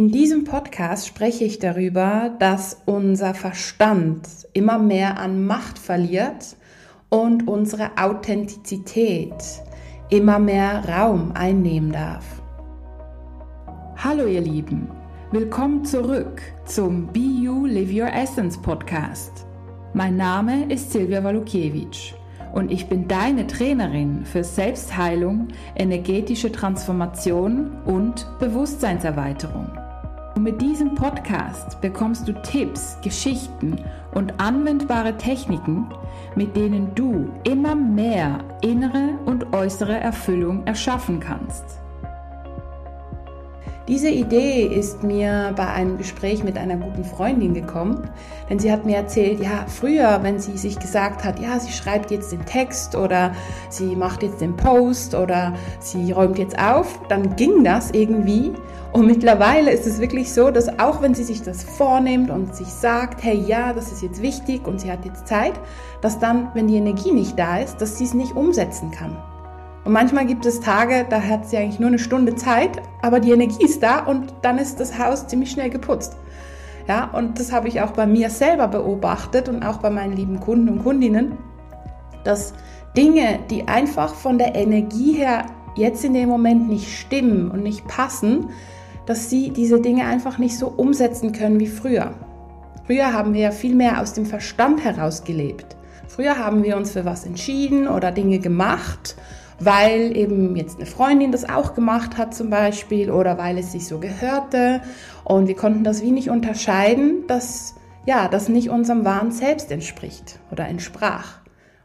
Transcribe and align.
In 0.00 0.10
diesem 0.10 0.44
Podcast 0.44 1.06
spreche 1.06 1.44
ich 1.44 1.58
darüber, 1.58 2.34
dass 2.38 2.80
unser 2.86 3.34
Verstand 3.34 4.26
immer 4.54 4.78
mehr 4.78 5.18
an 5.18 5.46
Macht 5.46 5.78
verliert 5.78 6.56
und 7.10 7.46
unsere 7.46 7.98
Authentizität 7.98 9.34
immer 10.08 10.38
mehr 10.38 10.88
Raum 10.88 11.32
einnehmen 11.34 11.92
darf. 11.92 12.24
Hallo 13.98 14.26
ihr 14.26 14.40
Lieben, 14.40 14.88
willkommen 15.32 15.84
zurück 15.84 16.40
zum 16.64 17.08
Be 17.08 17.20
You 17.20 17.66
Live 17.66 17.92
Your 17.92 18.10
Essence 18.10 18.56
Podcast. 18.56 19.44
Mein 19.92 20.16
Name 20.16 20.72
ist 20.72 20.92
Silvia 20.92 21.22
Walukiewicz 21.22 22.14
und 22.54 22.72
ich 22.72 22.88
bin 22.88 23.06
deine 23.06 23.46
Trainerin 23.46 24.24
für 24.24 24.44
Selbstheilung, 24.44 25.48
energetische 25.76 26.50
Transformation 26.50 27.82
und 27.84 28.26
Bewusstseinserweiterung. 28.38 29.79
Und 30.40 30.44
mit 30.44 30.62
diesem 30.62 30.94
Podcast 30.94 31.82
bekommst 31.82 32.26
du 32.26 32.32
Tipps, 32.32 32.96
Geschichten 33.02 33.76
und 34.12 34.40
anwendbare 34.40 35.18
Techniken, 35.18 35.92
mit 36.34 36.56
denen 36.56 36.94
du 36.94 37.28
immer 37.44 37.74
mehr 37.74 38.38
innere 38.62 39.18
und 39.26 39.52
äußere 39.52 40.00
Erfüllung 40.00 40.66
erschaffen 40.66 41.20
kannst. 41.20 41.79
Diese 43.90 44.08
Idee 44.08 44.66
ist 44.66 45.02
mir 45.02 45.52
bei 45.56 45.66
einem 45.66 45.98
Gespräch 45.98 46.44
mit 46.44 46.56
einer 46.56 46.76
guten 46.76 47.02
Freundin 47.02 47.54
gekommen, 47.54 48.08
denn 48.48 48.60
sie 48.60 48.70
hat 48.70 48.86
mir 48.86 48.94
erzählt, 48.94 49.40
ja, 49.40 49.66
früher, 49.66 50.20
wenn 50.22 50.38
sie 50.38 50.56
sich 50.56 50.78
gesagt 50.78 51.24
hat, 51.24 51.40
ja, 51.40 51.58
sie 51.58 51.72
schreibt 51.72 52.12
jetzt 52.12 52.30
den 52.30 52.46
Text 52.46 52.94
oder 52.94 53.32
sie 53.68 53.96
macht 53.96 54.22
jetzt 54.22 54.40
den 54.40 54.54
Post 54.54 55.16
oder 55.16 55.54
sie 55.80 56.12
räumt 56.12 56.38
jetzt 56.38 56.56
auf, 56.56 57.00
dann 57.08 57.34
ging 57.34 57.64
das 57.64 57.90
irgendwie. 57.90 58.52
Und 58.92 59.06
mittlerweile 59.06 59.72
ist 59.72 59.88
es 59.88 59.98
wirklich 59.98 60.32
so, 60.32 60.52
dass 60.52 60.78
auch 60.78 61.02
wenn 61.02 61.14
sie 61.16 61.24
sich 61.24 61.42
das 61.42 61.64
vornimmt 61.64 62.30
und 62.30 62.54
sich 62.54 62.68
sagt, 62.68 63.24
hey, 63.24 63.42
ja, 63.44 63.72
das 63.72 63.90
ist 63.90 64.04
jetzt 64.04 64.22
wichtig 64.22 64.68
und 64.68 64.80
sie 64.80 64.92
hat 64.92 65.04
jetzt 65.04 65.26
Zeit, 65.26 65.54
dass 66.00 66.20
dann, 66.20 66.50
wenn 66.54 66.68
die 66.68 66.76
Energie 66.76 67.10
nicht 67.10 67.36
da 67.36 67.58
ist, 67.58 67.78
dass 67.78 67.98
sie 67.98 68.04
es 68.04 68.14
nicht 68.14 68.36
umsetzen 68.36 68.92
kann. 68.92 69.16
Und 69.84 69.92
manchmal 69.92 70.26
gibt 70.26 70.44
es 70.44 70.60
Tage, 70.60 71.06
da 71.08 71.22
hat 71.22 71.48
sie 71.48 71.56
eigentlich 71.56 71.80
nur 71.80 71.88
eine 71.88 71.98
Stunde 71.98 72.34
Zeit, 72.34 72.82
aber 73.02 73.18
die 73.18 73.32
Energie 73.32 73.64
ist 73.64 73.82
da 73.82 74.00
und 74.00 74.34
dann 74.42 74.58
ist 74.58 74.78
das 74.78 74.98
Haus 74.98 75.26
ziemlich 75.26 75.50
schnell 75.50 75.70
geputzt. 75.70 76.16
Ja, 76.86 77.04
und 77.12 77.38
das 77.38 77.52
habe 77.52 77.68
ich 77.68 77.80
auch 77.80 77.92
bei 77.92 78.06
mir 78.06 78.30
selber 78.30 78.68
beobachtet 78.68 79.48
und 79.48 79.62
auch 79.62 79.78
bei 79.78 79.90
meinen 79.90 80.14
lieben 80.14 80.40
Kunden 80.40 80.68
und 80.68 80.82
Kundinnen, 80.82 81.38
dass 82.24 82.52
Dinge, 82.96 83.38
die 83.48 83.68
einfach 83.68 84.14
von 84.14 84.38
der 84.38 84.54
Energie 84.54 85.12
her 85.12 85.46
jetzt 85.76 86.04
in 86.04 86.14
dem 86.14 86.28
Moment 86.28 86.68
nicht 86.68 86.98
stimmen 86.98 87.50
und 87.50 87.62
nicht 87.62 87.86
passen, 87.86 88.50
dass 89.06 89.30
sie 89.30 89.50
diese 89.50 89.80
Dinge 89.80 90.04
einfach 90.04 90.38
nicht 90.38 90.58
so 90.58 90.68
umsetzen 90.68 91.32
können 91.32 91.60
wie 91.60 91.68
früher. 91.68 92.12
Früher 92.86 93.12
haben 93.12 93.34
wir 93.34 93.40
ja 93.40 93.50
viel 93.50 93.74
mehr 93.74 94.00
aus 94.00 94.12
dem 94.12 94.26
Verstand 94.26 94.84
heraus 94.84 95.24
gelebt. 95.24 95.76
Früher 96.08 96.38
haben 96.38 96.64
wir 96.64 96.76
uns 96.76 96.90
für 96.90 97.04
was 97.04 97.24
entschieden 97.24 97.86
oder 97.86 98.10
Dinge 98.10 98.40
gemacht 98.40 99.16
weil 99.60 100.16
eben 100.16 100.56
jetzt 100.56 100.76
eine 100.76 100.86
Freundin 100.86 101.32
das 101.32 101.48
auch 101.48 101.74
gemacht 101.74 102.16
hat 102.18 102.34
zum 102.34 102.50
Beispiel 102.50 103.10
oder 103.10 103.38
weil 103.38 103.58
es 103.58 103.72
sich 103.72 103.86
so 103.86 103.98
gehörte 103.98 104.80
und 105.24 105.46
wir 105.46 105.56
konnten 105.56 105.84
das 105.84 106.02
wie 106.02 106.10
nicht 106.10 106.30
unterscheiden, 106.30 107.26
dass 107.26 107.74
ja, 108.06 108.28
das 108.28 108.48
nicht 108.48 108.70
unserem 108.70 109.04
wahren 109.04 109.30
Selbst 109.30 109.70
entspricht 109.70 110.38
oder 110.50 110.66
entsprach. 110.66 111.38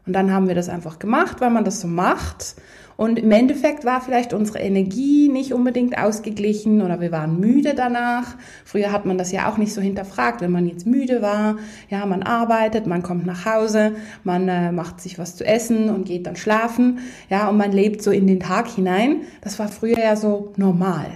Und 0.06 0.12
dann 0.12 0.32
haben 0.32 0.48
wir 0.48 0.54
das 0.54 0.68
einfach 0.68 0.98
gemacht, 0.98 1.40
weil 1.40 1.50
man 1.50 1.64
das 1.64 1.80
so 1.80 1.88
macht 1.88 2.56
und 2.96 3.18
im 3.18 3.30
Endeffekt 3.30 3.84
war 3.84 4.00
vielleicht 4.00 4.32
unsere 4.32 4.60
Energie 4.60 5.28
nicht 5.28 5.52
unbedingt 5.52 5.98
ausgeglichen 5.98 6.80
oder 6.80 6.98
wir 7.00 7.12
waren 7.12 7.38
müde 7.38 7.74
danach. 7.74 8.36
Früher 8.64 8.90
hat 8.90 9.04
man 9.04 9.18
das 9.18 9.32
ja 9.32 9.50
auch 9.50 9.58
nicht 9.58 9.74
so 9.74 9.82
hinterfragt, 9.82 10.40
wenn 10.40 10.50
man 10.50 10.66
jetzt 10.66 10.86
müde 10.86 11.20
war. 11.20 11.56
Ja, 11.90 12.06
man 12.06 12.22
arbeitet, 12.22 12.86
man 12.86 13.02
kommt 13.02 13.26
nach 13.26 13.44
Hause, 13.44 13.96
man 14.24 14.48
äh, 14.48 14.72
macht 14.72 15.02
sich 15.02 15.18
was 15.18 15.36
zu 15.36 15.44
essen 15.44 15.90
und 15.90 16.06
geht 16.06 16.26
dann 16.26 16.36
schlafen. 16.36 17.00
Ja, 17.28 17.48
und 17.50 17.58
man 17.58 17.72
lebt 17.72 18.02
so 18.02 18.10
in 18.10 18.26
den 18.26 18.40
Tag 18.40 18.68
hinein. 18.68 19.22
Das 19.42 19.58
war 19.58 19.68
früher 19.68 19.98
ja 19.98 20.16
so 20.16 20.54
normal. 20.56 21.06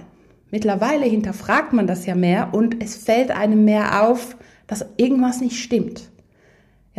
Mittlerweile 0.50 1.06
hinterfragt 1.06 1.72
man 1.72 1.87
das 1.87 2.04
ja 2.04 2.15
mehr 2.15 2.53
und 2.53 2.83
es 2.83 2.97
fällt 2.97 3.31
einem 3.31 3.65
mehr 3.65 4.04
auf, 4.04 4.37
dass 4.66 4.84
irgendwas 4.99 5.41
nicht 5.41 5.59
stimmt. 5.59 6.10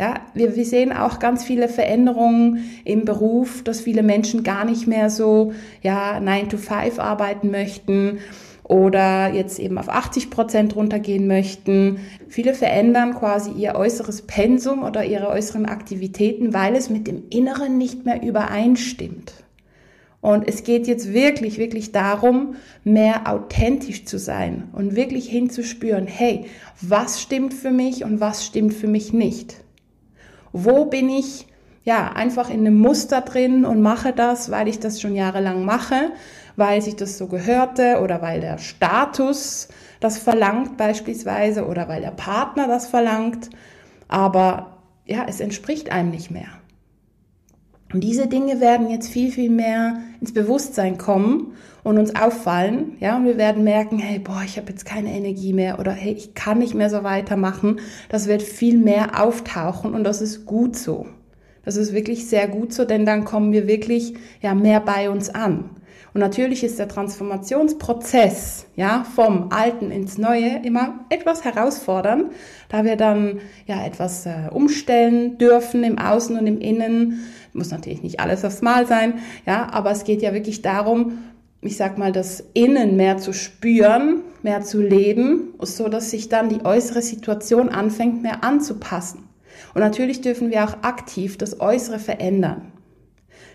Ja, 0.02 0.14
wir, 0.34 0.56
wir 0.56 0.64
sehen 0.64 0.92
auch 0.92 1.20
ganz 1.20 1.44
viele 1.44 1.68
Veränderungen 1.68 2.64
im 2.84 3.04
Beruf, 3.04 3.62
dass 3.62 3.82
viele 3.82 4.02
Menschen 4.02 4.42
gar 4.42 4.64
nicht 4.64 4.88
mehr 4.88 5.10
so, 5.10 5.52
ja, 5.80 6.18
9 6.18 6.48
to 6.48 6.56
5 6.56 6.98
arbeiten 6.98 7.52
möchten 7.52 8.18
oder 8.64 9.32
jetzt 9.32 9.60
eben 9.60 9.78
auf 9.78 9.88
80 9.88 10.28
Prozent 10.28 10.74
runtergehen 10.74 11.28
möchten. 11.28 12.00
Viele 12.26 12.54
verändern 12.54 13.14
quasi 13.14 13.52
ihr 13.52 13.76
äußeres 13.76 14.22
Pensum 14.22 14.82
oder 14.82 15.04
ihre 15.04 15.28
äußeren 15.28 15.66
Aktivitäten, 15.66 16.52
weil 16.52 16.74
es 16.74 16.90
mit 16.90 17.06
dem 17.06 17.22
Inneren 17.30 17.78
nicht 17.78 18.04
mehr 18.04 18.24
übereinstimmt. 18.24 19.32
Und 20.20 20.48
es 20.48 20.64
geht 20.64 20.88
jetzt 20.88 21.12
wirklich, 21.12 21.58
wirklich 21.58 21.92
darum, 21.92 22.56
mehr 22.82 23.32
authentisch 23.32 24.04
zu 24.04 24.18
sein 24.18 24.64
und 24.72 24.96
wirklich 24.96 25.28
hinzuspüren, 25.28 26.08
hey, 26.08 26.46
was 26.80 27.22
stimmt 27.22 27.54
für 27.54 27.70
mich 27.70 28.02
und 28.02 28.18
was 28.18 28.44
stimmt 28.44 28.74
für 28.74 28.88
mich 28.88 29.12
nicht. 29.12 29.61
Wo 30.52 30.86
bin 30.86 31.08
ich 31.08 31.46
ja 31.84 32.12
einfach 32.12 32.50
in 32.50 32.60
einem 32.60 32.78
Muster 32.78 33.22
drin 33.22 33.64
und 33.64 33.82
mache 33.82 34.12
das, 34.12 34.50
weil 34.50 34.68
ich 34.68 34.78
das 34.78 35.00
schon 35.00 35.14
jahrelang 35.14 35.64
mache, 35.64 36.12
weil 36.56 36.82
sich 36.82 36.96
das 36.96 37.18
so 37.18 37.26
gehörte 37.26 38.00
oder 38.02 38.22
weil 38.22 38.40
der 38.40 38.58
Status 38.58 39.68
das 40.00 40.18
verlangt 40.18 40.76
beispielsweise 40.76 41.66
oder 41.66 41.88
weil 41.88 42.02
der 42.02 42.10
Partner 42.10 42.66
das 42.66 42.88
verlangt. 42.88 43.50
Aber 44.08 44.78
ja, 45.06 45.24
es 45.28 45.40
entspricht 45.40 45.90
einem 45.90 46.10
nicht 46.10 46.30
mehr. 46.30 46.61
Und 47.92 48.02
diese 48.02 48.26
Dinge 48.26 48.60
werden 48.60 48.90
jetzt 48.90 49.08
viel, 49.08 49.30
viel 49.30 49.50
mehr 49.50 49.98
ins 50.20 50.32
Bewusstsein 50.32 50.98
kommen 50.98 51.54
und 51.82 51.98
uns 51.98 52.14
auffallen. 52.14 52.96
Ja, 53.00 53.16
und 53.16 53.24
wir 53.24 53.36
werden 53.36 53.64
merken, 53.64 53.98
hey, 53.98 54.18
boah, 54.18 54.42
ich 54.44 54.56
habe 54.56 54.70
jetzt 54.70 54.86
keine 54.86 55.12
Energie 55.12 55.52
mehr 55.52 55.78
oder 55.78 55.92
hey, 55.92 56.12
ich 56.12 56.34
kann 56.34 56.58
nicht 56.58 56.74
mehr 56.74 56.90
so 56.90 57.02
weitermachen. 57.02 57.80
Das 58.08 58.28
wird 58.28 58.42
viel 58.42 58.78
mehr 58.78 59.22
auftauchen 59.22 59.94
und 59.94 60.04
das 60.04 60.22
ist 60.22 60.46
gut 60.46 60.76
so. 60.76 61.06
Das 61.64 61.76
ist 61.76 61.92
wirklich 61.92 62.26
sehr 62.26 62.48
gut 62.48 62.72
so, 62.72 62.84
denn 62.84 63.06
dann 63.06 63.24
kommen 63.24 63.52
wir 63.52 63.68
wirklich 63.68 64.14
ja 64.40 64.54
mehr 64.54 64.80
bei 64.80 65.10
uns 65.10 65.30
an. 65.30 65.70
Und 66.14 66.20
natürlich 66.20 66.62
ist 66.62 66.78
der 66.78 66.88
Transformationsprozess, 66.88 68.66
ja, 68.76 69.04
vom 69.14 69.50
Alten 69.50 69.90
ins 69.90 70.18
Neue 70.18 70.60
immer 70.62 71.00
etwas 71.08 71.44
herausfordernd, 71.44 72.32
da 72.68 72.84
wir 72.84 72.96
dann 72.96 73.40
ja 73.66 73.84
etwas 73.84 74.26
äh, 74.26 74.50
umstellen 74.50 75.38
dürfen 75.38 75.84
im 75.84 75.98
Außen 75.98 76.38
und 76.38 76.46
im 76.46 76.60
Innen. 76.60 77.24
Muss 77.54 77.70
natürlich 77.70 78.02
nicht 78.02 78.20
alles 78.20 78.44
aufs 78.44 78.60
Mal 78.60 78.86
sein, 78.86 79.20
ja, 79.46 79.68
aber 79.72 79.90
es 79.90 80.04
geht 80.04 80.20
ja 80.20 80.34
wirklich 80.34 80.60
darum, 80.60 81.18
ich 81.62 81.76
sag 81.76 81.96
mal, 81.96 82.12
das 82.12 82.44
Innen 82.52 82.96
mehr 82.96 83.18
zu 83.18 83.32
spüren, 83.32 84.20
mehr 84.42 84.62
zu 84.62 84.82
leben, 84.82 85.54
so 85.60 85.88
dass 85.88 86.10
sich 86.10 86.28
dann 86.28 86.48
die 86.48 86.64
äußere 86.64 87.00
Situation 87.00 87.68
anfängt 87.68 88.22
mehr 88.22 88.44
anzupassen. 88.44 89.28
Und 89.72 89.80
natürlich 89.80 90.20
dürfen 90.20 90.50
wir 90.50 90.64
auch 90.64 90.82
aktiv 90.82 91.38
das 91.38 91.60
Äußere 91.60 91.98
verändern. 91.98 92.72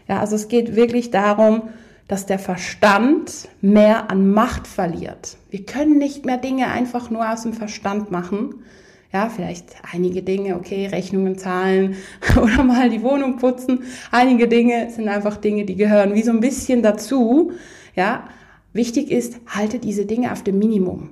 Ja, 0.08 0.22
also 0.22 0.36
es 0.36 0.48
geht 0.48 0.76
wirklich 0.76 1.12
darum, 1.12 1.64
dass 2.08 2.26
der 2.26 2.40
Verstand 2.40 3.50
mehr 3.62 4.10
an 4.10 4.32
Macht 4.32 4.68
verliert. 4.68 5.38
Wir 5.50 5.66
können 5.66 5.98
nicht 5.98 6.26
mehr 6.26 6.38
Dinge 6.38 6.68
einfach 6.68 7.10
nur 7.10 7.30
aus 7.30 7.44
dem 7.44 7.54
Verstand 7.54 8.12
machen. 8.12 8.64
Ja, 9.12 9.30
vielleicht 9.30 9.76
einige 9.94 10.22
Dinge, 10.22 10.56
okay, 10.56 10.88
Rechnungen 10.88 11.38
zahlen 11.38 11.96
oder 12.42 12.64
mal 12.64 12.90
die 12.90 13.04
Wohnung 13.04 13.38
putzen. 13.38 13.84
Einige 14.12 14.48
Dinge 14.48 14.90
sind 14.90 15.08
einfach 15.08 15.38
Dinge, 15.38 15.66
die 15.66 15.76
gehören 15.76 16.14
wie 16.14 16.24
so 16.24 16.32
ein 16.32 16.42
bisschen 16.42 16.82
dazu. 16.82 17.52
Ja, 17.96 18.28
wichtig 18.74 19.12
ist, 19.12 19.40
halte 19.48 19.80
diese 19.80 20.06
Dinge 20.06 20.32
auf 20.32 20.44
dem 20.44 20.60
Minimum. 20.60 21.12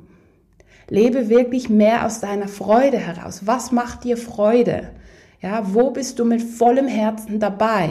Lebe 0.89 1.29
wirklich 1.29 1.69
mehr 1.69 2.05
aus 2.05 2.19
deiner 2.19 2.47
Freude 2.47 2.97
heraus. 2.97 3.47
Was 3.47 3.71
macht 3.71 4.03
dir 4.03 4.17
Freude? 4.17 4.91
Ja, 5.41 5.73
wo 5.73 5.91
bist 5.91 6.19
du 6.19 6.25
mit 6.25 6.41
vollem 6.41 6.87
Herzen 6.87 7.39
dabei? 7.39 7.89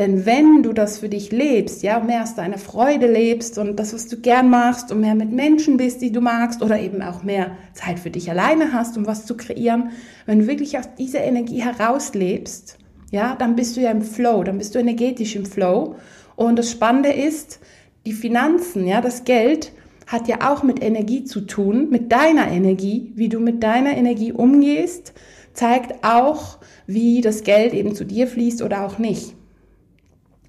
Denn 0.00 0.24
wenn 0.24 0.62
du 0.62 0.72
das 0.72 0.96
für 0.96 1.10
dich 1.10 1.30
lebst, 1.30 1.82
ja, 1.82 2.00
mehr 2.00 2.22
aus 2.22 2.34
deiner 2.34 2.56
Freude 2.56 3.06
lebst 3.06 3.58
und 3.58 3.76
das, 3.76 3.92
was 3.92 4.08
du 4.08 4.16
gern 4.16 4.48
machst 4.48 4.90
und 4.90 5.02
mehr 5.02 5.14
mit 5.14 5.30
Menschen 5.30 5.76
bist, 5.76 6.00
die 6.00 6.10
du 6.10 6.22
magst 6.22 6.62
oder 6.62 6.80
eben 6.80 7.02
auch 7.02 7.22
mehr 7.22 7.50
Zeit 7.74 7.98
für 7.98 8.08
dich 8.08 8.30
alleine 8.30 8.72
hast, 8.72 8.96
um 8.96 9.06
was 9.06 9.26
zu 9.26 9.36
kreieren, 9.36 9.90
wenn 10.24 10.38
du 10.38 10.46
wirklich 10.46 10.78
aus 10.78 10.94
dieser 10.98 11.20
Energie 11.20 11.62
herauslebst, 11.62 12.78
ja, 13.10 13.36
dann 13.38 13.56
bist 13.56 13.76
du 13.76 13.82
ja 13.82 13.90
im 13.90 14.00
Flow, 14.00 14.42
dann 14.42 14.56
bist 14.56 14.74
du 14.74 14.78
energetisch 14.78 15.36
im 15.36 15.44
Flow. 15.44 15.96
Und 16.34 16.58
das 16.58 16.70
Spannende 16.70 17.12
ist, 17.12 17.60
die 18.06 18.14
Finanzen, 18.14 18.86
ja, 18.86 19.02
das 19.02 19.24
Geld 19.24 19.70
hat 20.06 20.28
ja 20.28 20.50
auch 20.50 20.62
mit 20.62 20.82
Energie 20.82 21.24
zu 21.24 21.42
tun, 21.42 21.90
mit 21.90 22.10
deiner 22.10 22.50
Energie, 22.50 23.12
wie 23.16 23.28
du 23.28 23.38
mit 23.38 23.62
deiner 23.62 23.94
Energie 23.98 24.32
umgehst, 24.32 25.12
zeigt 25.52 26.02
auch, 26.04 26.56
wie 26.86 27.20
das 27.20 27.42
Geld 27.42 27.74
eben 27.74 27.94
zu 27.94 28.06
dir 28.06 28.26
fließt 28.28 28.62
oder 28.62 28.86
auch 28.86 28.96
nicht. 28.96 29.34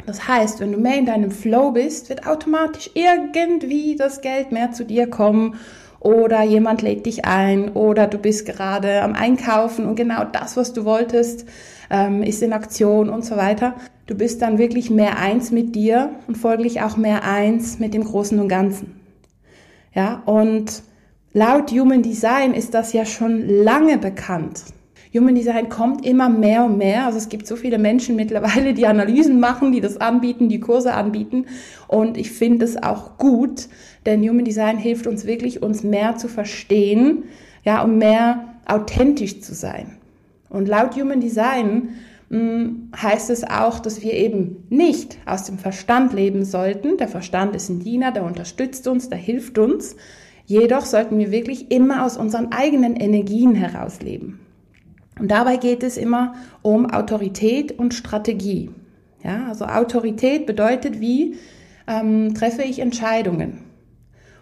Das 0.06 0.28
heißt, 0.28 0.60
wenn 0.60 0.72
du 0.72 0.78
mehr 0.78 0.98
in 0.98 1.06
deinem 1.06 1.32
Flow 1.32 1.72
bist, 1.72 2.10
wird 2.10 2.28
automatisch 2.28 2.92
irgendwie 2.94 3.96
das 3.96 4.22
Geld 4.22 4.52
mehr 4.52 4.72
zu 4.72 4.86
dir 4.86 5.10
kommen 5.10 5.60
oder 6.00 6.42
jemand 6.42 6.82
lädt 6.82 7.06
dich 7.06 7.26
ein 7.26 7.70
oder 7.74 8.08
du 8.08 8.18
bist 8.18 8.46
gerade 8.46 9.04
am 9.04 9.14
Einkaufen 9.14 9.86
und 9.86 9.96
genau 9.96 10.24
das, 10.24 10.58
was 10.58 10.74
du 10.74 10.84
wolltest, 10.84 11.46
ähm, 11.92 12.24
ist 12.24 12.42
in 12.42 12.54
Aktion 12.54 13.10
und 13.10 13.24
so 13.24 13.38
weiter. 13.38 13.76
Du 14.08 14.16
bist 14.16 14.42
dann 14.42 14.58
wirklich 14.58 14.90
mehr 14.90 15.20
eins 15.20 15.52
mit 15.52 15.76
dir 15.76 16.10
und 16.28 16.38
folglich 16.38 16.82
auch 16.82 16.98
mehr 16.98 17.24
eins 17.24 17.80
mit 17.80 17.94
dem 17.94 18.04
Großen 18.04 18.40
und 18.40 18.50
Ganzen. 18.50 19.00
Ja, 19.94 20.24
und 20.26 20.82
laut 21.34 21.72
Human 21.72 22.02
Design 22.02 22.54
ist 22.54 22.74
das 22.74 22.94
ja 22.94 23.06
schon 23.06 23.48
lange 23.48 23.98
bekannt. 23.98 24.64
Human 25.14 25.36
Design 25.36 25.68
kommt 25.68 26.06
immer 26.06 26.30
mehr 26.30 26.64
und 26.64 26.78
mehr. 26.78 27.06
Also 27.06 27.18
es 27.18 27.28
gibt 27.28 27.46
so 27.46 27.56
viele 27.56 27.78
Menschen 27.78 28.16
mittlerweile, 28.16 28.74
die 28.74 28.88
Analysen 28.88 29.40
machen, 29.40 29.72
die 29.72 29.82
das 29.82 30.00
anbieten, 30.00 30.48
die 30.48 30.60
Kurse 30.60 30.94
anbieten. 30.94 31.46
Und 31.88 32.18
ich 32.18 32.32
finde 32.32 32.66
es 32.66 32.82
auch 32.82 33.18
gut, 33.18 33.68
denn 34.06 34.22
Human 34.28 34.46
Design 34.46 34.78
hilft 34.78 35.08
uns 35.08 35.26
wirklich, 35.26 35.62
uns 35.62 35.84
mehr 35.84 36.18
zu 36.18 36.28
verstehen, 36.28 37.24
ja, 37.64 37.84
und 37.84 37.98
mehr 37.98 38.56
authentisch 38.66 39.42
zu 39.42 39.54
sein. 39.54 39.98
Und 40.50 40.68
laut 40.68 40.96
Human 40.96 41.20
Design 41.20 41.90
hm, 42.30 42.90
heißt 42.96 43.30
es 43.30 43.44
auch, 43.44 43.80
dass 43.80 44.02
wir 44.02 44.14
eben 44.14 44.64
nicht 44.70 45.18
aus 45.26 45.44
dem 45.44 45.58
Verstand 45.58 46.14
leben 46.14 46.46
sollten. 46.46 46.98
Der 46.98 47.08
Verstand 47.10 47.56
ist 47.56 47.70
ein 47.70 47.80
Diener, 47.80 48.12
der 48.12 48.24
unterstützt 48.24 48.88
uns, 48.88 49.10
der 49.10 49.18
hilft 49.18 49.58
uns. 49.58 49.96
Jedoch 50.46 50.86
sollten 50.86 51.18
wir 51.18 51.32
wirklich 51.32 51.72
immer 51.72 52.06
aus 52.06 52.18
unseren 52.18 52.52
eigenen 52.52 52.96
Energien 52.96 53.56
heraus 53.56 54.02
leben. 54.02 54.41
Und 55.22 55.30
dabei 55.30 55.58
geht 55.58 55.84
es 55.84 55.98
immer 55.98 56.34
um 56.64 56.90
Autorität 56.90 57.78
und 57.78 57.94
Strategie. 57.94 58.72
Ja, 59.24 59.46
also 59.50 59.66
Autorität 59.66 60.48
bedeutet, 60.48 61.00
wie 61.00 61.36
ähm, 61.88 62.34
treffe 62.34 62.64
ich 62.64 62.80
Entscheidungen. 62.80 63.60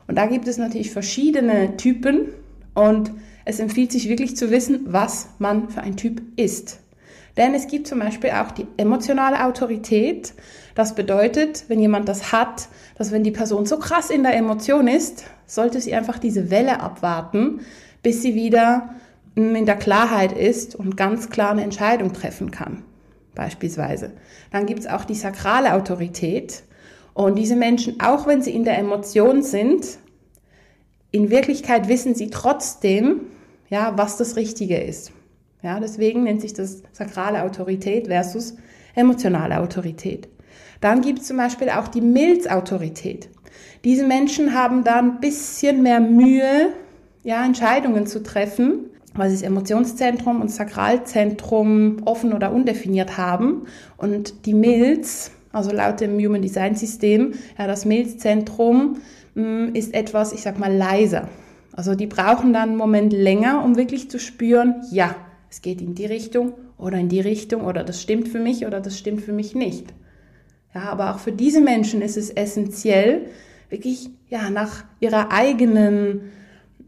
Und 0.07 0.15
da 0.15 0.25
gibt 0.27 0.47
es 0.47 0.57
natürlich 0.57 0.91
verschiedene 0.91 1.75
Typen 1.75 2.29
und 2.75 3.11
es 3.43 3.59
empfiehlt 3.59 3.91
sich 3.91 4.07
wirklich 4.07 4.37
zu 4.37 4.51
wissen, 4.51 4.85
was 4.85 5.27
man 5.37 5.67
für 5.67 5.81
ein 5.81 5.97
Typ 5.97 6.21
ist. 6.37 6.79
Denn 7.35 7.53
es 7.53 7.67
gibt 7.67 7.85
zum 7.85 7.99
Beispiel 7.99 8.29
auch 8.29 8.51
die 8.51 8.65
emotionale 8.77 9.43
Autorität. 9.45 10.33
Das 10.75 10.95
bedeutet, 10.95 11.65
wenn 11.67 11.81
jemand 11.81 12.07
das 12.07 12.31
hat, 12.31 12.69
dass 12.97 13.11
wenn 13.11 13.25
die 13.25 13.31
Person 13.31 13.65
so 13.65 13.79
krass 13.79 14.09
in 14.09 14.23
der 14.23 14.33
Emotion 14.33 14.87
ist, 14.87 15.25
sollte 15.45 15.81
sie 15.81 15.93
einfach 15.93 16.19
diese 16.19 16.49
Welle 16.49 16.79
abwarten, 16.79 17.59
bis 18.01 18.21
sie 18.21 18.33
wieder 18.33 18.95
in 19.35 19.65
der 19.65 19.75
Klarheit 19.75 20.31
ist 20.31 20.75
und 20.75 20.97
ganz 20.97 21.29
klar 21.29 21.51
eine 21.51 21.63
Entscheidung 21.63 22.13
treffen 22.13 22.51
kann, 22.51 22.83
beispielsweise. 23.35 24.11
Dann 24.51 24.65
gibt 24.65 24.81
es 24.81 24.87
auch 24.87 25.05
die 25.05 25.15
sakrale 25.15 25.73
Autorität. 25.73 26.63
Und 27.13 27.35
diese 27.35 27.55
Menschen, 27.55 27.99
auch 27.99 28.27
wenn 28.27 28.41
sie 28.41 28.51
in 28.51 28.63
der 28.63 28.77
Emotion 28.77 29.43
sind, 29.43 29.99
in 31.11 31.29
Wirklichkeit 31.29 31.87
wissen 31.87 32.15
sie 32.15 32.29
trotzdem, 32.29 33.21
ja, 33.69 33.97
was 33.97 34.17
das 34.17 34.35
Richtige 34.35 34.77
ist. 34.77 35.11
Ja, 35.61 35.79
deswegen 35.79 36.23
nennt 36.23 36.41
sich 36.41 36.53
das 36.53 36.83
sakrale 36.93 37.43
Autorität 37.43 38.07
versus 38.07 38.55
emotionale 38.95 39.59
Autorität. 39.59 40.29
Dann 40.81 41.01
gibt 41.01 41.19
es 41.19 41.27
zum 41.27 41.37
Beispiel 41.37 41.69
auch 41.69 41.87
die 41.87 42.01
Milzautorität. 42.01 43.29
Diese 43.83 44.05
Menschen 44.05 44.53
haben 44.53 44.83
da 44.83 44.95
ein 44.95 45.19
bisschen 45.19 45.83
mehr 45.83 45.99
Mühe, 45.99 46.73
ja, 47.23 47.45
Entscheidungen 47.45 48.07
zu 48.07 48.23
treffen, 48.23 48.85
weil 49.13 49.29
sie 49.29 49.37
das 49.37 49.43
Emotionszentrum 49.43 50.41
und 50.41 50.49
Sakralzentrum 50.49 51.97
offen 52.05 52.33
oder 52.33 52.51
undefiniert 52.51 53.17
haben. 53.17 53.65
Und 53.97 54.45
die 54.45 54.53
Milz, 54.53 55.31
also 55.51 55.71
laut 55.71 55.99
dem 55.99 56.17
Human 56.19 56.41
Design 56.41 56.75
System, 56.75 57.33
ja, 57.57 57.67
das 57.67 57.85
Milzzentrum 57.85 58.97
mm, 59.35 59.69
ist 59.73 59.93
etwas, 59.93 60.33
ich 60.33 60.41
sag 60.41 60.59
mal, 60.59 60.73
leiser. 60.73 61.27
Also 61.73 61.95
die 61.95 62.07
brauchen 62.07 62.53
dann 62.53 62.69
einen 62.69 62.77
Moment 62.77 63.13
länger, 63.13 63.63
um 63.63 63.77
wirklich 63.77 64.09
zu 64.09 64.19
spüren, 64.19 64.75
ja, 64.91 65.15
es 65.49 65.61
geht 65.61 65.81
in 65.81 65.95
die 65.95 66.05
Richtung 66.05 66.53
oder 66.77 66.97
in 66.97 67.09
die 67.09 67.21
Richtung 67.21 67.63
oder 67.63 67.83
das 67.83 68.01
stimmt 68.01 68.27
für 68.27 68.39
mich 68.39 68.65
oder 68.65 68.81
das 68.81 68.97
stimmt 68.97 69.21
für 69.21 69.33
mich 69.33 69.55
nicht. 69.55 69.93
Ja, 70.73 70.83
aber 70.83 71.15
auch 71.15 71.19
für 71.19 71.31
diese 71.31 71.61
Menschen 71.61 72.01
ist 72.01 72.17
es 72.17 72.29
essentiell, 72.29 73.27
wirklich 73.69 74.09
ja 74.29 74.49
nach 74.49 74.83
ihrer 74.99 75.31
eigenen 75.31 76.31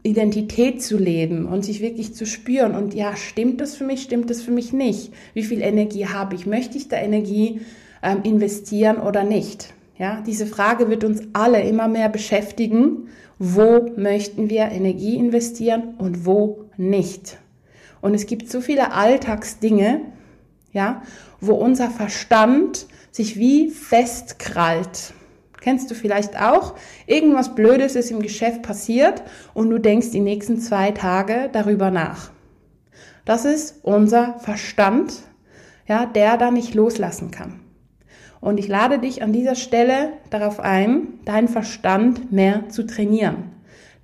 Identität 0.02 0.82
zu 0.82 0.98
leben 0.98 1.46
und 1.46 1.64
sich 1.64 1.80
wirklich 1.80 2.14
zu 2.14 2.26
spüren. 2.26 2.74
Und 2.74 2.94
ja, 2.94 3.16
stimmt 3.16 3.60
das 3.60 3.76
für 3.76 3.84
mich, 3.84 4.02
stimmt 4.02 4.30
das 4.30 4.42
für 4.42 4.50
mich 4.50 4.72
nicht? 4.72 5.12
Wie 5.34 5.44
viel 5.44 5.62
Energie 5.62 6.06
habe 6.06 6.34
ich? 6.34 6.46
Möchte 6.46 6.76
ich 6.76 6.88
da 6.88 6.96
Energie 6.96 7.60
ähm, 8.02 8.20
investieren 8.24 8.98
oder 8.98 9.22
nicht? 9.22 9.74
Ja, 9.98 10.20
diese 10.26 10.46
Frage 10.46 10.88
wird 10.90 11.04
uns 11.04 11.22
alle 11.32 11.62
immer 11.62 11.86
mehr 11.86 12.08
beschäftigen. 12.08 13.08
Wo 13.38 13.92
möchten 13.96 14.50
wir 14.50 14.64
Energie 14.64 15.16
investieren 15.16 15.94
und 15.98 16.26
wo 16.26 16.64
nicht? 16.76 17.38
Und 18.00 18.14
es 18.14 18.26
gibt 18.26 18.50
so 18.50 18.60
viele 18.60 18.92
Alltagsdinge, 18.92 20.00
ja, 20.72 21.02
wo 21.40 21.54
unser 21.54 21.90
Verstand 21.90 22.86
sich 23.12 23.36
wie 23.36 23.70
festkrallt. 23.70 25.12
Kennst 25.62 25.90
du 25.90 25.94
vielleicht 25.94 26.36
auch? 26.36 26.74
Irgendwas 27.06 27.54
Blödes 27.54 27.94
ist 27.94 28.10
im 28.10 28.20
Geschäft 28.20 28.62
passiert 28.62 29.22
und 29.54 29.70
du 29.70 29.78
denkst 29.78 30.10
die 30.10 30.20
nächsten 30.20 30.58
zwei 30.58 30.90
Tage 30.90 31.48
darüber 31.52 31.92
nach. 31.92 32.32
Das 33.24 33.44
ist 33.44 33.76
unser 33.82 34.40
Verstand, 34.40 35.14
ja, 35.86 36.04
der 36.04 36.36
da 36.36 36.50
nicht 36.50 36.74
loslassen 36.74 37.30
kann. 37.30 37.60
Und 38.40 38.58
ich 38.58 38.66
lade 38.66 38.98
dich 38.98 39.22
an 39.22 39.32
dieser 39.32 39.54
Stelle 39.54 40.14
darauf 40.30 40.58
ein, 40.58 41.20
deinen 41.24 41.46
Verstand 41.46 42.32
mehr 42.32 42.68
zu 42.68 42.84
trainieren. 42.84 43.52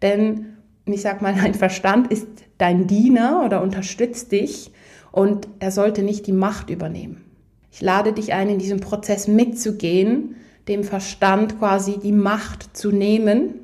Denn 0.01 0.59
ich 0.87 1.03
sag 1.03 1.21
mal, 1.23 1.35
dein 1.35 1.55
Verstand 1.55 2.13
ist 2.13 2.29
dein 2.57 2.87
Diener 2.87 3.43
oder 3.45 3.63
unterstützt 3.63 4.31
dich 4.31 4.71
und 5.11 5.49
er 5.59 5.73
sollte 5.73 6.05
nicht 6.05 6.29
die 6.29 6.33
Macht 6.33 6.71
übernehmen. 6.71 7.25
Ich 7.73 7.81
lade 7.81 8.13
dich 8.13 8.33
ein, 8.33 8.49
in 8.49 8.61
diesem 8.61 8.79
Prozess 8.79 9.27
mitzugehen, 9.27 10.37
dem 10.69 10.85
Verstand 10.85 11.59
quasi 11.59 11.99
die 11.99 12.13
Macht 12.13 12.77
zu 12.77 12.91
nehmen 12.91 13.55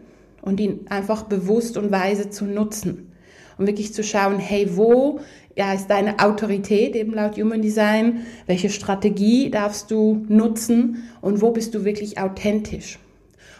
und 0.43 0.61
ihn 0.61 0.87
einfach 0.89 1.23
bewusst 1.23 1.77
und 1.77 1.91
weise 1.91 2.31
zu 2.31 2.45
nutzen. 2.45 3.12
Und 3.56 3.67
wirklich 3.67 3.95
zu 3.95 4.03
schauen, 4.03 4.39
hey, 4.39 4.77
wo 4.77 5.21
ja, 5.56 5.73
ist 5.73 5.87
deine 5.89 6.19
Autorität 6.19 6.97
eben 6.97 7.15
laut 7.15 7.37
Human 7.37 7.62
Design? 7.62 8.27
Welche 8.47 8.71
Strategie 8.71 9.51
darfst 9.51 9.91
du 9.91 10.25
nutzen? 10.29 11.05
Und 11.21 11.41
wo 11.41 11.53
bist 11.53 11.75
du 11.75 11.85
wirklich 11.85 12.19
authentisch? 12.19 12.99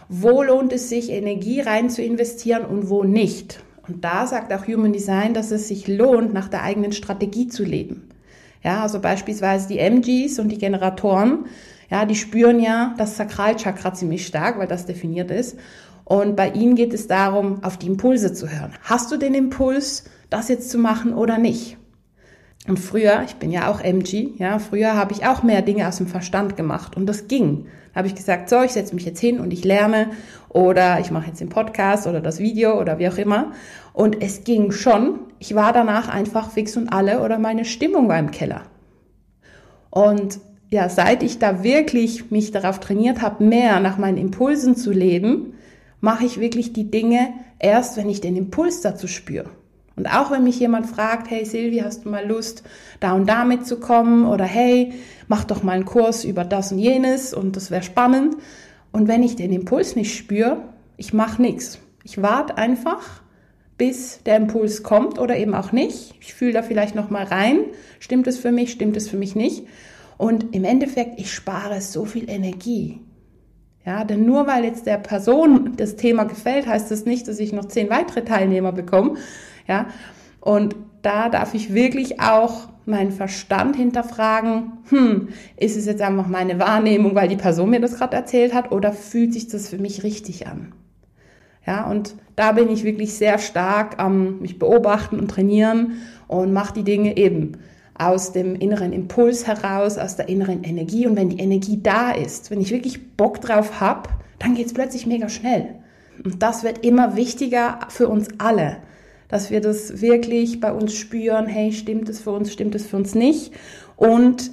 Wo 0.09 0.43
lohnt 0.43 0.73
es 0.73 0.89
sich, 0.89 1.09
Energie 1.09 1.61
rein 1.61 1.89
zu 1.89 2.03
investieren 2.03 2.65
und 2.65 2.89
wo 2.89 3.03
nicht? 3.03 3.61
Und 3.87 4.03
da 4.03 4.27
sagt 4.27 4.51
auch 4.51 4.67
Human 4.67 4.93
Design, 4.93 5.33
dass 5.33 5.51
es 5.51 5.67
sich 5.67 5.87
lohnt, 5.87 6.33
nach 6.33 6.49
der 6.49 6.63
eigenen 6.63 6.91
Strategie 6.91 7.47
zu 7.47 7.63
leben. 7.63 8.09
Ja, 8.63 8.81
also 8.81 8.99
beispielsweise 8.99 9.67
die 9.67 9.77
MGs 9.77 10.39
und 10.39 10.49
die 10.49 10.57
Generatoren 10.57 11.45
ja, 11.89 12.05
die 12.05 12.15
spüren 12.15 12.59
ja 12.59 12.93
das 12.97 13.17
Sakralchakra 13.17 13.93
ziemlich 13.93 14.25
stark, 14.25 14.57
weil 14.57 14.67
das 14.67 14.85
definiert 14.85 15.31
ist. 15.31 15.57
Und 16.03 16.35
bei 16.35 16.49
ihnen 16.49 16.75
geht 16.75 16.93
es 16.93 17.07
darum, 17.07 17.63
auf 17.63 17.77
die 17.77 17.87
Impulse 17.87 18.33
zu 18.33 18.49
hören. 18.49 18.73
Hast 18.83 19.11
du 19.11 19.17
den 19.17 19.33
Impuls, 19.33 20.05
das 20.29 20.49
jetzt 20.49 20.69
zu 20.69 20.77
machen 20.77 21.13
oder 21.13 21.37
nicht? 21.37 21.77
Und 22.67 22.79
früher, 22.79 23.21
ich 23.25 23.35
bin 23.35 23.51
ja 23.51 23.69
auch 23.69 23.79
MG, 23.81 24.31
ja, 24.37 24.57
früher 24.57 24.95
habe 24.95 25.13
ich 25.13 25.27
auch 25.27 25.43
mehr 25.43 25.61
Dinge 25.61 25.87
aus 25.87 25.97
dem 25.97 26.07
Verstand 26.07 26.57
gemacht 26.57 26.97
und 26.97 27.05
das 27.05 27.27
ging. 27.27 27.67
Da 27.93 27.99
habe 27.99 28.07
ich 28.07 28.15
gesagt, 28.15 28.49
so, 28.49 28.61
ich 28.63 28.71
setze 28.71 28.95
mich 28.95 29.05
jetzt 29.05 29.19
hin 29.19 29.39
und 29.39 29.53
ich 29.53 29.63
lerne 29.63 30.11
oder 30.49 30.99
ich 30.99 31.11
mache 31.11 31.27
jetzt 31.27 31.41
den 31.41 31.49
Podcast 31.49 32.07
oder 32.07 32.21
das 32.21 32.39
Video 32.39 32.79
oder 32.79 32.97
wie 32.97 33.07
auch 33.07 33.17
immer. 33.17 33.51
Und 33.93 34.21
es 34.21 34.43
ging 34.43 34.71
schon. 34.71 35.19
Ich 35.37 35.53
war 35.53 35.73
danach 35.73 36.09
einfach 36.09 36.49
fix 36.49 36.75
und 36.75 36.89
alle 36.89 37.21
oder 37.21 37.37
meine 37.37 37.65
Stimmung 37.65 38.09
war 38.09 38.17
im 38.17 38.31
Keller. 38.31 38.63
Und 39.91 40.39
ja, 40.69 40.89
seit 40.89 41.23
ich 41.23 41.39
da 41.39 41.63
wirklich 41.63 42.31
mich 42.31 42.51
darauf 42.51 42.79
trainiert 42.79 43.21
habe, 43.21 43.43
mehr 43.43 43.79
nach 43.79 43.97
meinen 43.97 44.17
Impulsen 44.17 44.75
zu 44.75 44.91
leben, 44.91 45.53
mache 46.01 46.25
ich 46.25 46.39
wirklich 46.39 46.73
die 46.73 46.89
Dinge 46.91 47.33
erst, 47.59 47.97
wenn 47.97 48.09
ich 48.09 48.21
den 48.21 48.35
Impuls 48.35 48.81
dazu 48.81 49.07
spüre. 49.07 49.49
Und 49.95 50.07
auch 50.07 50.31
wenn 50.31 50.43
mich 50.43 50.59
jemand 50.59 50.87
fragt, 50.87 51.29
hey 51.29 51.45
Silvi, 51.45 51.77
hast 51.77 52.03
du 52.03 52.09
mal 52.09 52.27
Lust, 52.27 52.63
da 52.99 53.13
und 53.13 53.29
da 53.29 53.45
mitzukommen? 53.45 54.25
Oder 54.25 54.43
hey, 54.43 54.93
mach 55.27 55.45
doch 55.45 55.63
mal 55.63 55.71
einen 55.71 55.85
Kurs 55.85 56.25
über 56.25 56.43
das 56.43 56.71
und 56.71 56.79
jenes 56.79 57.33
und 57.33 57.55
das 57.55 57.71
wäre 57.71 57.83
spannend. 57.83 58.35
Und 58.91 59.07
wenn 59.07 59.23
ich 59.23 59.35
den 59.35 59.53
Impuls 59.53 59.95
nicht 59.95 60.17
spüre, 60.17 60.63
ich 60.97 61.13
mache 61.13 61.41
nichts. 61.41 61.79
Ich 62.03 62.21
warte 62.21 62.57
einfach, 62.57 63.21
bis 63.77 64.21
der 64.23 64.37
Impuls 64.37 64.83
kommt 64.83 65.17
oder 65.17 65.37
eben 65.37 65.55
auch 65.55 65.71
nicht. 65.71 66.13
Ich 66.19 66.33
fühle 66.33 66.53
da 66.53 66.61
vielleicht 66.61 66.95
noch 66.95 67.09
mal 67.09 67.23
rein. 67.23 67.59
Stimmt 67.99 68.27
es 68.27 68.37
für 68.37 68.51
mich? 68.51 68.71
Stimmt 68.71 68.97
es 68.97 69.09
für 69.09 69.17
mich 69.17 69.35
nicht? 69.35 69.65
Und 70.17 70.55
im 70.55 70.63
Endeffekt, 70.63 71.19
ich 71.19 71.33
spare 71.33 71.81
so 71.81 72.05
viel 72.05 72.29
Energie. 72.29 72.99
Ja, 73.85 74.03
denn 74.03 74.25
nur 74.25 74.47
weil 74.47 74.63
jetzt 74.63 74.87
der 74.87 74.97
Person 74.97 75.73
das 75.77 75.95
Thema 75.95 76.23
gefällt, 76.23 76.65
heißt 76.65 76.89
das 76.89 77.05
nicht, 77.05 77.27
dass 77.27 77.39
ich 77.39 77.53
noch 77.53 77.65
zehn 77.65 77.89
weitere 77.89 78.23
Teilnehmer 78.23 78.71
bekomme. 78.71 79.15
Ja, 79.67 79.87
Und 80.41 80.75
da 81.01 81.29
darf 81.29 81.53
ich 81.53 81.73
wirklich 81.73 82.19
auch 82.19 82.69
meinen 82.85 83.11
Verstand 83.11 83.75
hinterfragen, 83.75 84.73
hm, 84.89 85.29
ist 85.57 85.75
es 85.75 85.85
jetzt 85.85 86.01
einfach 86.01 86.27
meine 86.27 86.59
Wahrnehmung, 86.59 87.15
weil 87.15 87.27
die 87.27 87.35
Person 87.35 87.69
mir 87.69 87.79
das 87.79 87.97
gerade 87.97 88.15
erzählt 88.15 88.53
hat, 88.53 88.71
oder 88.71 88.93
fühlt 88.93 89.33
sich 89.33 89.47
das 89.47 89.69
für 89.69 89.77
mich 89.77 90.03
richtig 90.03 90.47
an? 90.47 90.73
Ja, 91.65 91.89
und 91.89 92.15
da 92.35 92.51
bin 92.51 92.69
ich 92.69 92.83
wirklich 92.83 93.15
sehr 93.15 93.39
stark 93.39 93.99
am 93.99 94.39
mich 94.39 94.59
beobachten 94.59 95.19
und 95.19 95.29
trainieren 95.29 95.93
und 96.27 96.53
mache 96.53 96.75
die 96.75 96.83
Dinge 96.83 97.17
eben 97.17 97.53
aus 97.97 98.33
dem 98.33 98.55
inneren 98.55 98.93
Impuls 98.93 99.47
heraus, 99.47 99.97
aus 99.97 100.15
der 100.15 100.29
inneren 100.29 100.63
Energie. 100.63 101.07
Und 101.07 101.15
wenn 101.15 101.29
die 101.29 101.39
Energie 101.39 101.79
da 101.81 102.11
ist, 102.11 102.51
wenn 102.51 102.61
ich 102.61 102.71
wirklich 102.71 103.15
Bock 103.15 103.41
drauf 103.41 103.79
habe, 103.79 104.09
dann 104.39 104.55
geht 104.55 104.67
es 104.67 104.73
plötzlich 104.73 105.05
mega 105.05 105.29
schnell. 105.29 105.75
Und 106.23 106.41
das 106.43 106.63
wird 106.63 106.85
immer 106.85 107.15
wichtiger 107.15 107.79
für 107.89 108.07
uns 108.07 108.27
alle 108.37 108.77
dass 109.27 109.49
wir 109.49 109.61
das 109.61 110.01
wirklich 110.01 110.59
bei 110.59 110.71
uns 110.71 110.93
spüren, 110.93 111.47
hey, 111.47 111.71
stimmt 111.71 112.09
es 112.09 112.21
für 112.21 112.31
uns, 112.31 112.51
stimmt 112.51 112.75
es 112.75 112.85
für 112.85 112.97
uns 112.97 113.15
nicht. 113.15 113.53
Und 113.95 114.51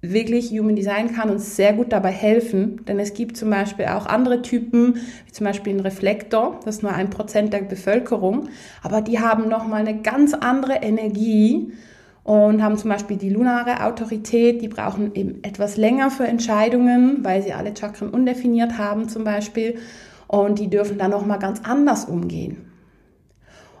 wirklich 0.00 0.50
Human 0.50 0.76
Design 0.76 1.14
kann 1.14 1.30
uns 1.30 1.56
sehr 1.56 1.72
gut 1.72 1.92
dabei 1.92 2.10
helfen, 2.10 2.84
denn 2.86 2.98
es 2.98 3.14
gibt 3.14 3.36
zum 3.36 3.50
Beispiel 3.50 3.86
auch 3.86 4.06
andere 4.06 4.42
Typen, 4.42 4.96
wie 5.26 5.32
zum 5.32 5.46
Beispiel 5.46 5.74
ein 5.74 5.80
Reflektor, 5.80 6.58
das 6.64 6.76
ist 6.76 6.82
nur 6.82 6.92
ein 6.92 7.10
Prozent 7.10 7.52
der 7.52 7.60
Bevölkerung, 7.60 8.48
aber 8.82 9.00
die 9.00 9.20
haben 9.20 9.48
nochmal 9.48 9.86
eine 9.86 10.00
ganz 10.00 10.34
andere 10.34 10.74
Energie 10.74 11.72
und 12.24 12.62
haben 12.62 12.76
zum 12.76 12.90
Beispiel 12.90 13.16
die 13.16 13.30
lunare 13.30 13.84
Autorität, 13.84 14.62
die 14.62 14.68
brauchen 14.68 15.14
eben 15.14 15.42
etwas 15.42 15.76
länger 15.76 16.10
für 16.10 16.26
Entscheidungen, 16.26 17.24
weil 17.24 17.42
sie 17.42 17.52
alle 17.52 17.74
Chakren 17.76 18.10
undefiniert 18.10 18.78
haben 18.78 19.08
zum 19.08 19.24
Beispiel 19.24 19.78
und 20.28 20.58
die 20.58 20.70
dürfen 20.70 20.98
dann 20.98 21.10
nochmal 21.10 21.38
ganz 21.38 21.60
anders 21.64 22.04
umgehen. 22.04 22.68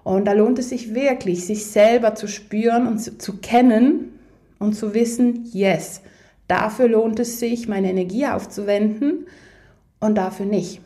Und 0.04 0.24
da 0.24 0.32
lohnt 0.32 0.58
es 0.58 0.70
sich 0.70 0.94
wirklich, 0.94 1.46
sich 1.46 1.66
selber 1.66 2.14
zu 2.16 2.26
spüren 2.26 2.88
und 2.88 2.98
zu, 2.98 3.16
zu 3.18 3.38
kennen 3.38 4.18
und 4.58 4.74
zu 4.74 4.94
wissen, 4.94 5.48
yes, 5.52 6.02
dafür 6.48 6.88
lohnt 6.88 7.20
es 7.20 7.38
sich, 7.38 7.68
meine 7.68 7.90
Energie 7.90 8.26
aufzuwenden 8.26 9.26
und 10.00 10.16
dafür 10.16 10.46
nicht. 10.46 10.80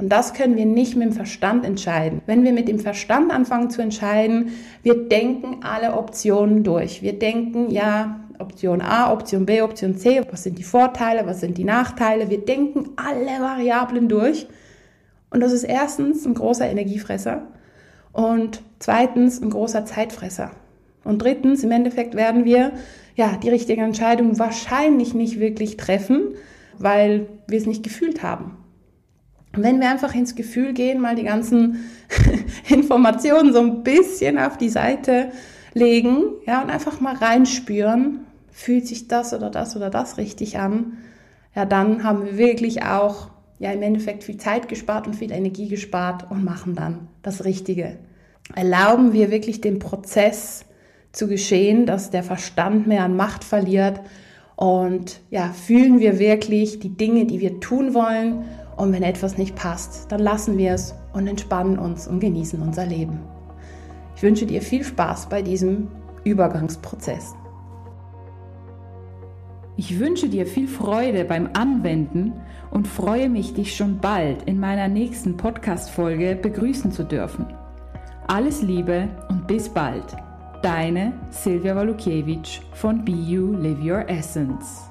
Und 0.00 0.08
das 0.08 0.32
können 0.32 0.56
wir 0.56 0.64
nicht 0.64 0.96
mit 0.96 1.08
dem 1.08 1.12
Verstand 1.12 1.64
entscheiden. 1.64 2.22
Wenn 2.24 2.42
wir 2.42 2.52
mit 2.52 2.68
dem 2.68 2.78
Verstand 2.78 3.30
anfangen 3.30 3.68
zu 3.68 3.82
entscheiden, 3.82 4.52
wir 4.82 5.08
denken 5.08 5.62
alle 5.62 5.94
Optionen 5.94 6.64
durch. 6.64 7.02
Wir 7.02 7.18
denken, 7.18 7.70
ja, 7.70 8.20
Option 8.38 8.80
A, 8.80 9.12
Option 9.12 9.44
B, 9.44 9.60
Option 9.60 9.96
C, 9.96 10.22
was 10.30 10.44
sind 10.44 10.58
die 10.58 10.62
Vorteile, 10.62 11.26
was 11.26 11.40
sind 11.40 11.58
die 11.58 11.64
Nachteile. 11.64 12.30
Wir 12.30 12.42
denken 12.42 12.88
alle 12.96 13.42
Variablen 13.42 14.08
durch. 14.08 14.46
Und 15.28 15.40
das 15.40 15.52
ist 15.52 15.64
erstens 15.64 16.24
ein 16.24 16.32
großer 16.32 16.66
Energiefresser. 16.66 17.42
Und 18.12 18.62
zweitens 18.78 19.42
ein 19.42 19.50
großer 19.50 19.84
Zeitfresser. 19.84 20.52
Und 21.04 21.20
drittens, 21.20 21.62
im 21.62 21.72
Endeffekt 21.72 22.14
werden 22.14 22.46
wir 22.46 22.72
ja 23.16 23.36
die 23.36 23.50
richtige 23.50 23.82
Entscheidung 23.82 24.38
wahrscheinlich 24.38 25.12
nicht 25.12 25.38
wirklich 25.38 25.76
treffen, 25.76 26.34
weil 26.78 27.26
wir 27.46 27.58
es 27.58 27.66
nicht 27.66 27.82
gefühlt 27.82 28.22
haben. 28.22 28.56
Wenn 29.52 29.80
wir 29.80 29.90
einfach 29.90 30.14
ins 30.14 30.34
Gefühl 30.34 30.72
gehen, 30.72 31.00
mal 31.00 31.16
die 31.16 31.24
ganzen 31.24 31.84
Informationen 32.68 33.52
so 33.52 33.60
ein 33.60 33.82
bisschen 33.82 34.38
auf 34.38 34.56
die 34.56 34.68
Seite 34.68 35.32
legen, 35.74 36.22
ja, 36.46 36.62
und 36.62 36.70
einfach 36.70 37.00
mal 37.00 37.16
reinspüren, 37.16 38.20
fühlt 38.52 38.86
sich 38.86 39.08
das 39.08 39.34
oder 39.34 39.50
das 39.50 39.76
oder 39.76 39.90
das 39.90 40.18
richtig 40.18 40.58
an, 40.58 40.98
ja, 41.54 41.64
dann 41.64 42.04
haben 42.04 42.24
wir 42.24 42.38
wirklich 42.38 42.84
auch 42.84 43.30
ja 43.58 43.72
im 43.72 43.82
Endeffekt 43.82 44.24
viel 44.24 44.36
Zeit 44.36 44.68
gespart 44.68 45.06
und 45.06 45.14
viel 45.14 45.32
Energie 45.32 45.68
gespart 45.68 46.30
und 46.30 46.44
machen 46.44 46.74
dann 46.74 47.08
das 47.22 47.44
Richtige. 47.44 47.98
Erlauben 48.54 49.12
wir 49.12 49.30
wirklich 49.30 49.60
den 49.60 49.78
Prozess 49.78 50.64
zu 51.12 51.28
geschehen, 51.28 51.86
dass 51.86 52.10
der 52.10 52.22
Verstand 52.22 52.86
mehr 52.86 53.04
an 53.04 53.16
Macht 53.16 53.44
verliert 53.44 54.00
und 54.56 55.20
ja, 55.30 55.52
fühlen 55.52 56.00
wir 56.00 56.18
wirklich 56.18 56.78
die 56.80 56.96
Dinge, 56.96 57.26
die 57.26 57.40
wir 57.40 57.60
tun 57.60 57.94
wollen 57.94 58.44
und 58.80 58.94
wenn 58.94 59.02
etwas 59.02 59.36
nicht 59.36 59.56
passt, 59.56 60.10
dann 60.10 60.20
lassen 60.20 60.56
wir 60.56 60.72
es 60.72 60.94
und 61.12 61.26
entspannen 61.26 61.78
uns 61.78 62.08
und 62.08 62.18
genießen 62.18 62.62
unser 62.62 62.86
Leben. 62.86 63.20
Ich 64.16 64.22
wünsche 64.22 64.46
dir 64.46 64.62
viel 64.62 64.84
Spaß 64.84 65.28
bei 65.28 65.42
diesem 65.42 65.88
Übergangsprozess. 66.24 67.34
Ich 69.76 69.98
wünsche 69.98 70.28
dir 70.28 70.46
viel 70.46 70.66
Freude 70.66 71.24
beim 71.24 71.50
Anwenden 71.52 72.32
und 72.70 72.88
freue 72.88 73.28
mich, 73.28 73.52
dich 73.52 73.76
schon 73.76 73.98
bald 73.98 74.44
in 74.44 74.58
meiner 74.58 74.88
nächsten 74.88 75.36
Podcast-Folge 75.36 76.36
begrüßen 76.36 76.90
zu 76.90 77.04
dürfen. 77.04 77.46
Alles 78.28 78.62
Liebe 78.62 79.08
und 79.28 79.46
bis 79.46 79.68
bald. 79.68 80.16
Deine 80.62 81.12
Silvia 81.30 81.76
Walukiewicz 81.76 82.60
von 82.72 83.04
Be 83.04 83.12
You 83.12 83.52
Live 83.52 83.82
Your 83.82 84.08
Essence. 84.08 84.89